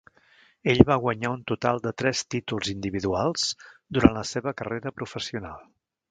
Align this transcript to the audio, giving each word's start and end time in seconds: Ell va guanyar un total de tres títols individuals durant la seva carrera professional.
Ell 0.71 0.79
va 0.91 0.95
guanyar 1.01 1.31
un 1.33 1.41
total 1.51 1.81
de 1.83 1.91
tres 2.01 2.21
títols 2.35 2.71
individuals 2.73 3.43
durant 3.97 4.15
la 4.21 4.23
seva 4.31 4.55
carrera 4.63 4.93
professional. 5.03 5.61